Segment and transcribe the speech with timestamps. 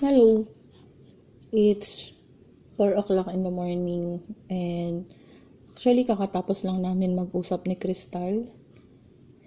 [0.00, 0.48] Hello.
[1.52, 2.16] It's
[2.80, 5.04] 4 o'clock in the morning and
[5.76, 8.48] actually kakatapos lang namin mag-usap ni Crystal.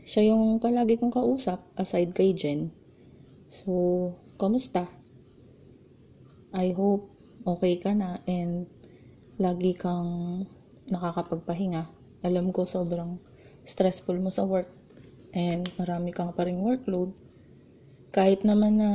[0.05, 2.69] Siya yung palagi kong kausap aside kay Jen.
[3.49, 4.85] So, kamusta?
[6.53, 7.09] I hope
[7.49, 8.69] okay ka na and
[9.41, 10.45] lagi kang
[10.85, 11.89] nakakapagpahinga.
[12.21, 13.17] Alam ko sobrang
[13.65, 14.69] stressful mo sa work
[15.33, 17.17] and marami kang pa ring workload
[18.13, 18.89] kahit naman na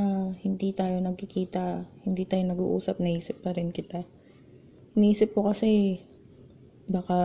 [0.46, 4.06] hindi tayo nagkikita, hindi tayo nag-uusap, naisip pa rin kita.
[4.94, 5.98] Iniisip ko kasi
[6.86, 7.18] baka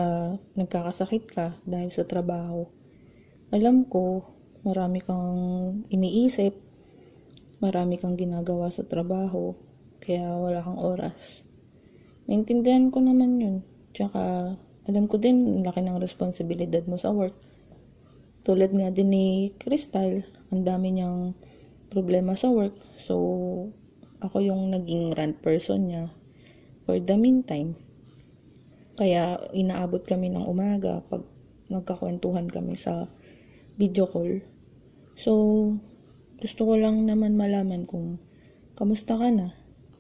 [0.58, 2.66] nagkakasakit ka dahil sa trabaho.
[3.54, 4.26] Alam ko,
[4.66, 5.38] marami kang
[5.94, 6.58] iniisip,
[7.62, 9.54] marami kang ginagawa sa trabaho,
[10.02, 11.46] kaya wala kang oras.
[12.26, 13.56] Naintindihan ko naman yun.
[13.94, 14.58] Tsaka,
[14.90, 17.38] alam ko din, laki ng responsibilidad mo sa work.
[18.42, 19.26] Tulad nga din ni
[19.62, 21.38] Crystal, ang dami niyang
[21.94, 22.74] problema sa work.
[22.98, 23.16] So,
[24.18, 26.10] ako yung naging rant person niya
[26.90, 27.78] for the meantime.
[28.98, 31.22] Kaya inaabot kami ng umaga pag
[31.70, 33.06] nagkakwentuhan kami sa
[33.78, 34.42] video call.
[35.14, 35.32] So,
[36.42, 38.18] gusto ko lang naman malaman kung
[38.74, 39.54] kamusta ka na,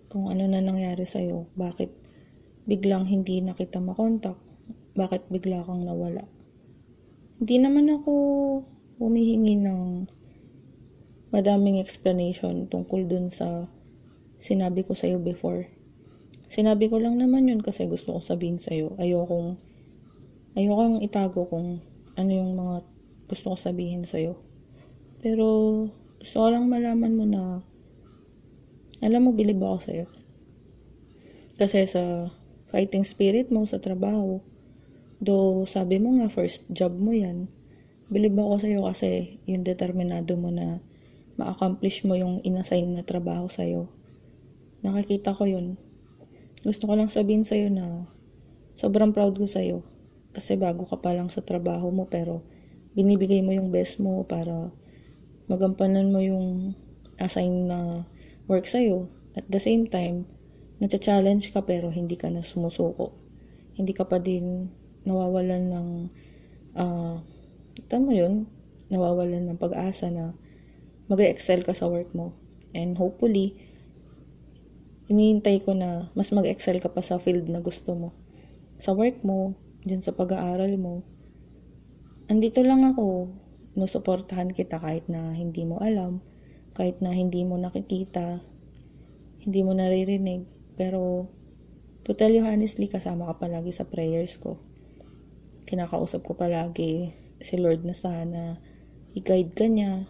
[0.10, 1.94] kung ano na nangyari sa'yo, bakit
[2.66, 4.38] biglang hindi na kita makontak,
[4.94, 6.26] bakit bigla kang nawala.
[7.42, 8.14] Hindi naman ako
[9.02, 9.82] humihingi ng
[11.34, 13.66] madaming explanation tungkol dun sa
[14.38, 15.66] sinabi ko sa'yo before.
[16.46, 18.94] Sinabi ko lang naman yun kasi gusto kong sabihin sa'yo.
[19.02, 19.58] Ayokong,
[20.54, 21.82] ayokong itago kung
[22.14, 22.86] ano yung mga
[23.26, 24.38] gusto kong sabihin sa'yo.
[25.26, 25.46] Pero,
[26.22, 27.66] gusto ko lang malaman mo na,
[29.02, 30.06] alam mo, bilib ako sa'yo.
[31.58, 32.30] Kasi sa
[32.70, 34.38] fighting spirit mo sa trabaho,
[35.18, 37.50] do sabi mo nga, first job mo yan,
[38.14, 40.84] bilib ako sa'yo kasi yung determinado mo na
[41.38, 43.90] ma-accomplish mo yung inassign na trabaho sa'yo.
[44.86, 45.80] Nakikita ko yun.
[46.62, 48.08] Gusto ko lang sabihin sa'yo na
[48.78, 49.82] sobrang proud ko sa'yo.
[50.34, 52.46] Kasi bago ka pa lang sa trabaho mo pero
[52.94, 54.74] binibigay mo yung best mo para
[55.50, 56.78] magampanan mo yung
[57.18, 58.06] assign na
[58.46, 59.10] work sa'yo.
[59.34, 60.30] At the same time,
[60.78, 63.18] nacha-challenge ka pero hindi ka na sumusuko.
[63.74, 64.70] Hindi ka pa din
[65.04, 65.88] nawawalan ng
[66.78, 67.18] uh,
[67.94, 68.46] mo yun,
[68.90, 70.38] nawawalan ng pag-asa na
[71.12, 72.36] mag-excel ka sa work mo.
[72.74, 73.56] And hopefully,
[75.12, 78.10] iniintay ko na mas mag-excel ka pa sa field na gusto mo.
[78.80, 81.04] Sa work mo, dyan sa pag-aaral mo.
[82.32, 83.30] Andito lang ako,
[83.76, 86.24] nusuportahan kita kahit na hindi mo alam,
[86.74, 88.40] kahit na hindi mo nakikita,
[89.44, 90.48] hindi mo naririnig,
[90.80, 91.28] pero
[92.08, 94.58] to tell you honestly, kasama ka palagi sa prayers ko.
[95.68, 97.12] Kinakausap ko palagi
[97.44, 98.58] si Lord na sana
[99.14, 100.10] i-guide ka niya,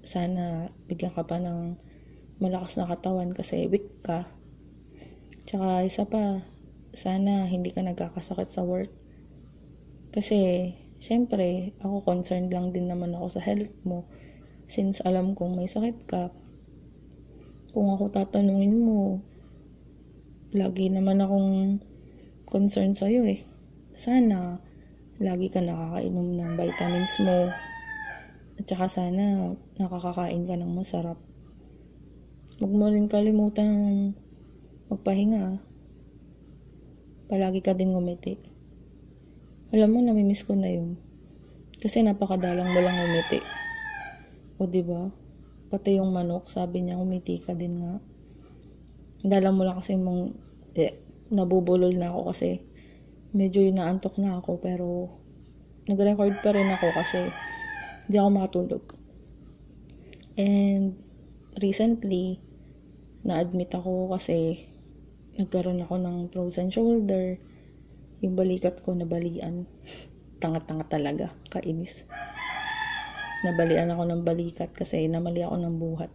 [0.00, 1.76] sana bigyan ka pa ng
[2.40, 4.24] malakas na katawan kasi weak ka.
[5.44, 6.40] Tsaka isa pa,
[6.96, 8.90] sana hindi ka nagkakasakit sa work.
[10.10, 14.10] Kasi, syempre, ako concerned lang din naman ako sa health mo.
[14.66, 16.34] Since alam kong may sakit ka,
[17.70, 19.22] kung ako tatanungin mo,
[20.50, 21.78] lagi naman akong
[22.50, 23.46] concerned sa'yo eh.
[23.94, 24.58] Sana,
[25.22, 27.52] lagi ka nakakainom ng vitamins mo,
[28.60, 31.16] at saka sana nakakakain ka ng masarap.
[32.60, 34.12] Huwag mo rin kalimutan
[34.92, 35.64] magpahinga.
[37.32, 38.36] Palagi ka din ngumiti.
[39.72, 41.00] Alam mo, namimiss ko na yun.
[41.80, 43.40] Kasi napakadalang mo lang ngumiti.
[44.60, 45.02] O ba diba?
[45.72, 47.96] Pati yung manok, sabi niya, umiti ka din nga.
[49.24, 50.36] Dala mo lang kasi mong,
[50.76, 51.00] eh,
[51.32, 52.60] nabubulol na ako kasi
[53.32, 54.86] medyo inaantok na ako pero
[55.88, 57.24] nag-record pa rin ako kasi
[58.10, 58.84] hindi ako makatulog.
[60.34, 60.98] And
[61.62, 62.42] recently,
[63.22, 64.66] na-admit ako kasi
[65.38, 67.38] nagkaroon ako ng frozen shoulder.
[68.18, 69.70] Yung balikat ko nabalian.
[70.42, 71.30] Tanga-tanga talaga.
[71.54, 72.02] Kainis.
[73.46, 76.10] Nabalian ako ng balikat kasi namali ako ng buhat.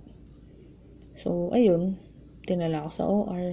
[1.15, 1.95] So, ayun.
[2.43, 3.45] Tinala ako sa OR.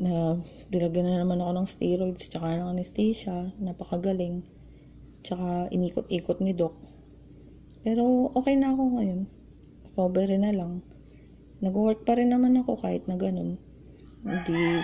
[0.00, 0.40] Na,
[0.72, 3.52] dilagyan na naman ako ng steroids tsaka ng anesthesia.
[3.60, 4.61] Napakagaling.
[5.22, 6.74] Tsaka inikot-ikot ni Doc.
[7.82, 9.20] Pero okay na ako ngayon.
[9.86, 10.82] Recovery na lang.
[11.62, 13.58] Nag-work pa rin naman ako kahit na ganun.
[14.22, 14.82] Hindi,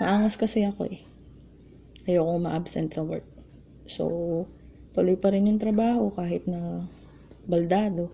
[0.00, 1.00] maangas kasi ako eh.
[2.08, 3.24] Ayoko ma-absent sa work.
[3.88, 4.04] So,
[4.96, 6.88] tuloy pa rin yung trabaho kahit na
[7.48, 8.12] baldado.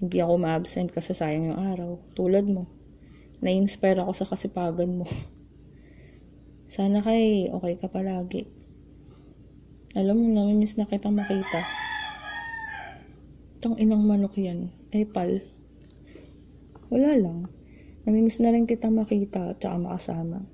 [0.00, 2.00] Hindi ako ma-absent kasi sayang yung araw.
[2.12, 2.68] Tulad mo.
[3.40, 5.06] Na-inspire ako sa kasipagan mo.
[6.72, 8.57] Sana kay okay ka palagi.
[9.96, 11.64] Alam mo, namimiss na kita makita.
[13.56, 14.68] Itong inang manok yan.
[14.92, 15.40] Ay, pal.
[16.92, 17.48] Wala lang.
[18.04, 20.44] Namimiss na rin kita makita at saka makasama.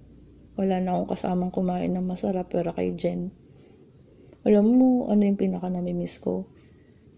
[0.55, 3.35] Wala na akong kasamang kumain ng masarap pero kay Jen.
[4.47, 6.47] Alam mo, ano yung pinaka namimiss ko?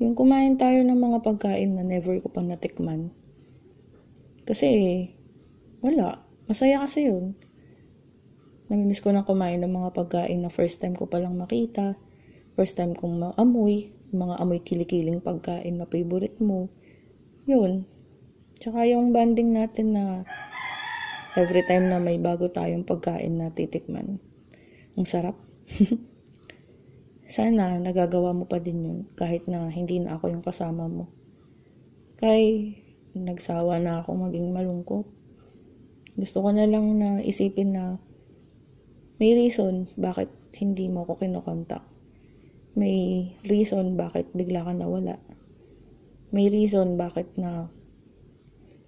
[0.00, 3.12] Yung kumain tayo ng mga pagkain na never ko pa natikman.
[4.48, 4.68] Kasi,
[5.84, 6.24] wala.
[6.48, 7.36] Masaya kasi yun.
[8.72, 12.00] Namimiss ko na kumain ng mga pagkain na first time ko palang makita.
[12.56, 13.92] First time kong maamoy.
[14.16, 16.72] Mga amoy kilikiling pagkain na favorite mo.
[17.44, 17.84] Yun.
[18.56, 20.24] Tsaka yung banding natin na
[21.36, 24.16] every time na may bago tayong pagkain na titikman.
[24.96, 25.36] Ang sarap.
[27.36, 31.12] Sana nagagawa mo pa din yun kahit na hindi na ako yung kasama mo.
[32.16, 32.72] Kay
[33.12, 35.04] nagsawa na ako maging malungkot.
[36.16, 38.00] Gusto ko na lang na isipin na
[39.20, 41.95] may reason bakit hindi mo ako kinokontak.
[42.76, 45.16] May reason bakit bigla ka nawala.
[46.28, 47.72] May reason bakit na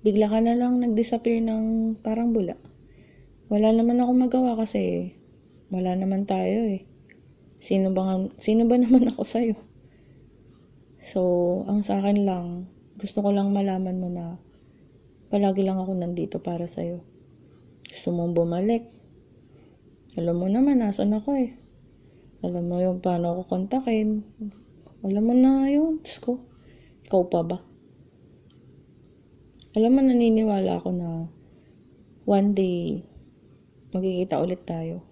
[0.05, 2.53] bigla ka na lang nag-disappear ng parang bula.
[3.49, 5.17] Wala naman ako magawa kasi
[5.73, 6.85] wala naman tayo eh.
[7.57, 9.57] Sino ba, sino ba naman ako sa'yo?
[11.01, 11.21] So,
[11.65, 12.69] ang sa akin lang,
[13.01, 14.37] gusto ko lang malaman mo na
[15.33, 17.01] palagi lang ako nandito para sa'yo.
[17.89, 18.85] Gusto mong bumalik.
[20.21, 21.57] Alam mo naman, nasan ako eh.
[22.39, 24.23] Alam mo yung paano ako kontakin.
[25.03, 26.39] Alam mo na yun, Diyos ko.
[27.11, 27.59] Ikaw pa ba?
[29.75, 31.27] Alam mo, naniniwala ako na
[32.29, 33.03] one day,
[33.91, 35.03] magkikita ulit tayo.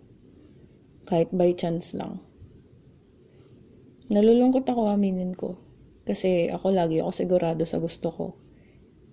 [1.07, 2.23] Kahit by chance lang.
[4.07, 5.59] Nalulungkot ako, aminin ko.
[6.07, 8.27] Kasi ako lagi ako sigurado sa gusto ko.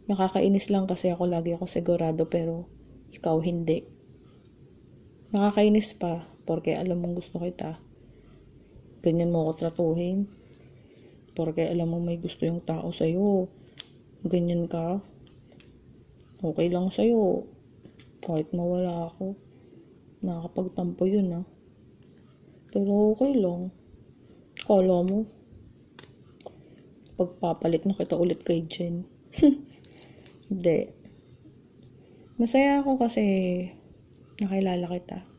[0.05, 2.69] Nakakainis lang kasi ako lagi ako sigurado pero
[3.09, 3.81] ikaw hindi.
[5.33, 7.81] Nakakainis pa porque alam mong gusto kita.
[9.03, 10.31] Ganyan mo ako tratuhin.
[11.35, 13.51] Porque alam mo may gusto yung tao sa'yo.
[14.23, 15.03] Ganyan ka
[16.43, 17.47] okay lang sa'yo.
[18.19, 19.39] Kahit mawala ako.
[20.19, 21.45] Nakakapagtampo yun ah.
[22.75, 23.71] Pero okay lang.
[24.67, 25.23] Kala mo.
[27.15, 29.07] Pagpapalit na kita ulit kay Jen.
[30.51, 30.91] Hindi.
[32.35, 33.23] Masaya ako kasi
[34.43, 35.32] nakilala kita.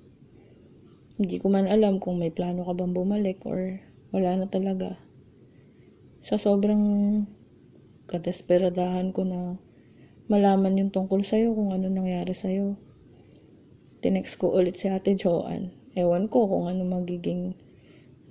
[1.14, 3.78] Hindi ko man alam kung may plano ka bang bumalik or
[4.10, 4.98] wala na talaga.
[6.18, 6.82] Sa sobrang
[8.10, 9.62] kadesperadahan ko na
[10.26, 12.74] malaman yung tungkol sa'yo, kung ano nangyari sa'yo.
[14.02, 15.70] Tinext ko ulit si Ate Joanne.
[15.94, 17.54] Ewan ko kung ano magiging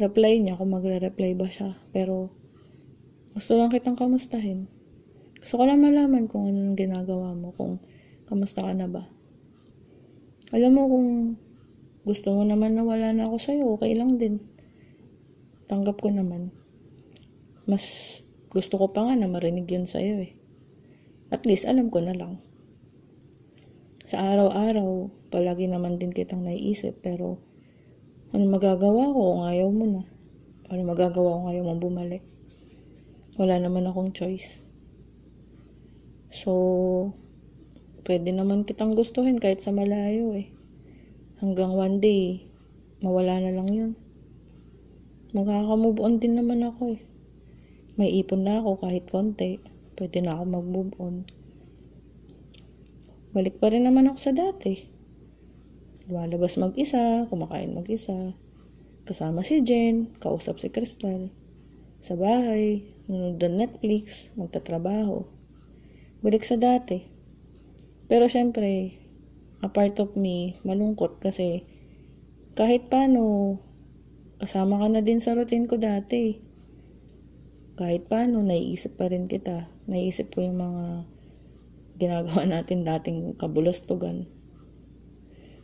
[0.01, 1.79] reply niya, kung magre-reply ba siya.
[1.95, 2.35] Pero,
[3.31, 4.67] gusto lang kitang kamustahin.
[5.39, 7.79] Gusto ko lang malaman kung ano nang ginagawa mo, kung
[8.27, 9.07] kamusta ka na ba.
[10.51, 11.09] Alam mo kung
[12.03, 14.43] gusto mo naman na wala na ako sa'yo, okay lang din.
[15.71, 16.51] Tanggap ko naman.
[17.63, 18.19] Mas
[18.51, 20.35] gusto ko pa nga na marinig yun sa'yo eh.
[21.33, 22.43] At least alam ko na lang.
[24.05, 27.41] Sa araw-araw, palagi naman din kitang naiisip pero
[28.29, 30.03] ano magagawa ko kung ayaw mo na?
[30.69, 32.23] Ano magagawa ko kung ayaw mong bumalik?
[33.41, 34.61] Wala naman akong choice.
[36.29, 36.53] So,
[38.05, 40.52] pwede naman kitang gustuhin kahit sa malayo eh.
[41.43, 42.47] Hanggang one day,
[43.03, 43.91] mawala na lang yun.
[45.35, 47.03] Magkaka-move on din naman ako eh.
[47.99, 49.59] May ipon na ako kahit konti
[49.99, 51.27] pwede na ako mag-move on.
[53.35, 54.87] Balik pa rin naman ako sa dati.
[56.07, 58.39] Lumalabas mag-isa, kumakain mag-isa.
[59.03, 61.27] Kasama si Jen, kausap si Crystal.
[61.99, 65.27] Sa bahay, nanonood ng Netflix, magtatrabaho.
[66.23, 67.03] Balik sa dati.
[68.07, 68.95] Pero syempre,
[69.63, 71.63] a part of me, malungkot kasi
[72.53, 73.57] kahit paano,
[74.37, 76.43] kasama ka na din sa routine ko dati.
[77.79, 80.85] Kahit paano, naiisip pa rin kita naisip ko yung mga
[81.97, 84.27] ginagawa natin dating kabulastugan.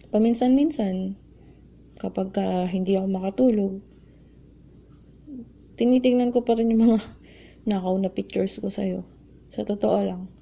[0.09, 1.19] Paminsan-minsan,
[1.99, 3.73] kapag ka hindi ako makatulog,
[5.77, 6.99] tinitingnan ko pa rin yung mga
[7.69, 9.03] nakaw na pictures ko sa'yo.
[9.51, 10.38] Sa totoo lang.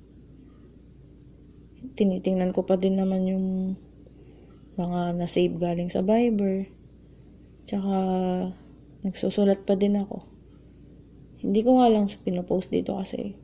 [1.93, 3.47] Tinitingnan ko pa din naman yung
[4.75, 6.67] mga na-save galing sa Viber.
[7.69, 7.95] Tsaka,
[9.05, 10.25] nagsusulat pa din ako.
[11.45, 13.37] Hindi ko nga lang pinopost dito kasi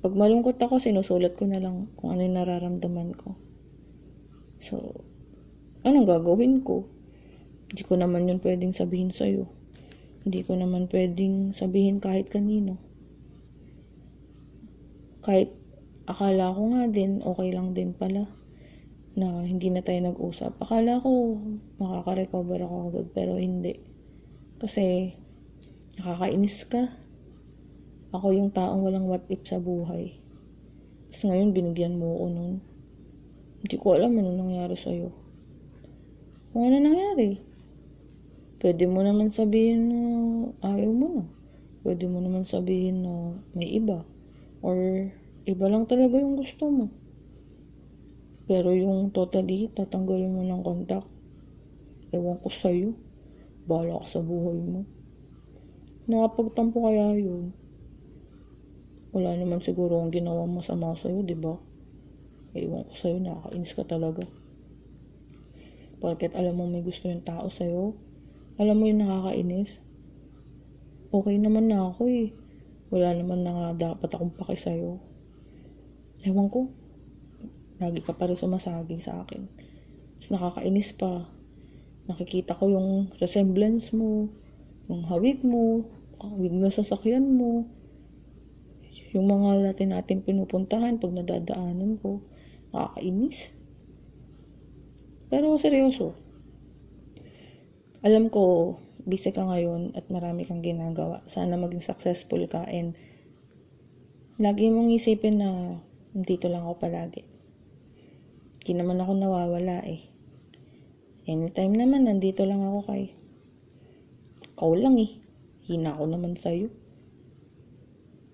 [0.00, 3.36] pag malungkot ako, sinusulat ko na lang kung ano yung nararamdaman ko.
[4.64, 5.04] So,
[5.84, 6.88] anong gagawin ko?
[7.68, 9.44] Hindi ko naman yun pwedeng sabihin sa'yo.
[10.24, 12.80] Hindi ko naman pwedeng sabihin kahit kanino.
[15.20, 15.52] Kahit
[16.08, 18.28] akala ko nga din, okay lang din pala
[19.18, 20.56] na hindi na tayo nag-usap.
[20.62, 21.36] Akala ko
[21.82, 23.76] makaka-recover ako agad, pero hindi.
[24.60, 25.16] Kasi
[25.98, 26.88] nakakainis ka
[28.10, 30.18] ako yung taong walang what if sa buhay.
[31.10, 32.54] Tapos ngayon, binigyan mo ako nun.
[33.60, 35.10] Hindi ko alam ano nangyari sa'yo.
[36.50, 37.38] Kung ano nangyari.
[38.60, 40.00] Pwede mo naman sabihin na
[40.74, 41.24] ayaw mo na.
[41.80, 44.04] Pwede mo naman sabihin na may iba.
[44.60, 44.76] Or
[45.50, 46.86] iba lang talaga yung gusto mo.
[48.46, 51.10] Pero yung totally, tatanggalin mo ng contact.
[52.14, 52.94] Ewan ko sa'yo.
[53.66, 54.86] Bahala ka sa buhay mo.
[56.10, 57.54] Nakapagtampo kaya yun.
[59.10, 61.54] Wala naman siguro ang ginawa masama sa'yo, di ba?
[62.54, 64.22] Ewan ko sa'yo, nakakainis ka talaga.
[65.98, 67.94] Porket alam mo may gusto yung tao sa'yo,
[68.58, 69.82] alam mo yung nakakainis.
[71.10, 72.30] Okay naman na ako eh.
[72.90, 75.09] Wala naman na nga dapat akong paki sa'yo.
[76.20, 76.68] Ewan ko.
[77.80, 79.48] Lagi ka pa rin sumasagi sa akin.
[80.20, 81.24] Tapos nakakainis pa.
[82.12, 84.28] Nakikita ko yung resemblance mo,
[84.90, 85.88] yung hawig mo,
[86.20, 87.64] hawig na sasakyan mo,
[89.16, 92.20] yung mga natin natin pinupuntahan pag nadadaanan ko.
[92.76, 93.56] Nakakainis.
[95.32, 96.12] Pero seryoso.
[98.04, 98.76] Alam ko,
[99.08, 101.24] busy ka ngayon at marami kang ginagawa.
[101.24, 102.92] Sana maging successful ka and
[104.40, 107.22] lagi mong isipin na dito lang ako palagi.
[108.60, 110.02] Hindi naman ako nawawala eh.
[111.30, 113.14] Anytime naman, nandito lang ako kay.
[114.50, 115.14] Ikaw lang eh.
[115.70, 116.66] Hina ako naman sa'yo.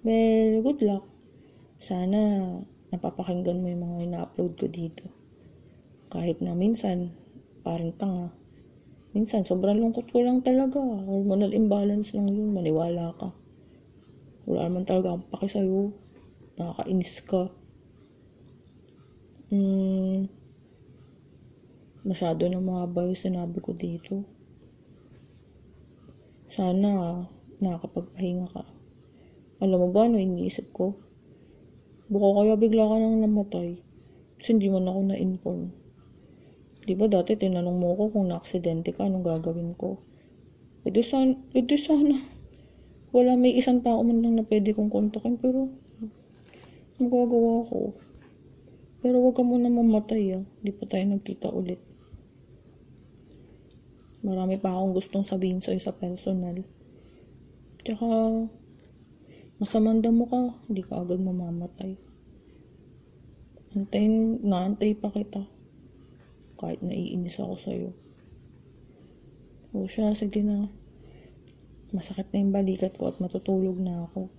[0.07, 1.05] Well, good luck.
[1.77, 2.49] Sana
[2.89, 5.05] napapakinggan mo yung mga ina-upload ko dito.
[6.09, 7.13] Kahit na minsan,
[7.61, 8.33] parang tanga.
[9.13, 10.81] Minsan, sobrang lungkot ko lang talaga.
[10.81, 12.57] Hormonal imbalance lang yun.
[12.57, 13.33] Maniwala ka.
[14.47, 15.91] Wala naman talaga akong paki sa'yo.
[16.57, 17.51] Nakakainis ka.
[19.47, 20.27] Hmm,
[22.03, 24.27] masyado na mahaba yung sinabi ko dito.
[26.51, 27.23] Sana
[27.63, 28.67] nakakapagpahinga ka.
[29.63, 30.99] Alam mo ba ano iniisip ko?
[32.11, 33.79] Baka kaya bigla ka nang namatay.
[34.43, 35.63] Kasi hindi mo na ako na-inform.
[36.83, 40.03] Di ba dati tinanong mo ko kung na-aksidente ka, anong gagawin ko?
[40.83, 42.19] E di sana, e di sana.
[43.15, 45.71] Wala may isang tao man lang na pwede kong kontakin pero
[46.99, 47.95] magagawa ko.
[49.05, 50.45] Pero wag ka muna mamatay ah.
[50.65, 51.81] Di pa tayo nagkita ulit.
[54.27, 56.59] Marami pa akong gustong sabihin sa'yo sa personal.
[57.87, 58.07] Tsaka,
[59.63, 61.95] masamanda mo ka, hindi ka agad mamamatay.
[63.77, 65.47] Antayin, naantay pa kita.
[66.59, 67.91] Kahit naiinis ako sa'yo.
[69.77, 70.73] O siya, sige na.
[71.93, 74.33] Masakit na yung balikat ko at matutulog na ako.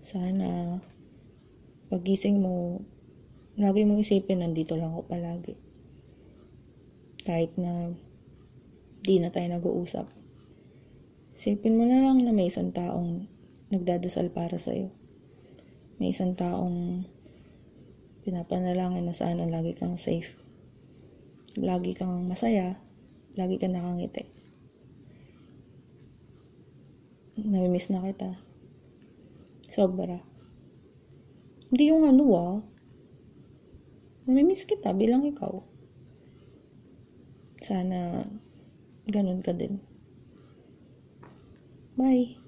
[0.00, 0.80] Sana,
[1.90, 2.80] pagising mo,
[3.54, 5.54] lagi mong isipin, nandito lang ako palagi.
[7.22, 7.94] Kahit na
[9.04, 10.08] di na tayo nag-uusap.
[11.36, 13.28] Isipin mo na lang na may isang taong
[13.68, 14.88] nagdadasal para sa'yo.
[16.00, 17.06] May isang taong
[18.24, 20.34] pinapanalangin na sana lagi kang safe.
[21.54, 22.80] Lagi kang masaya.
[23.38, 24.26] Lagi kang nakangiti.
[27.38, 28.40] Namimiss na kita.
[29.68, 30.22] Sobra.
[31.68, 32.54] Hindi yung ano ah.
[34.24, 35.60] Namimiss kita bilang ikaw.
[37.60, 38.24] Sana
[39.08, 39.80] ganun ka din.
[41.96, 42.43] Bye.